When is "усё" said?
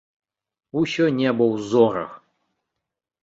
0.81-1.05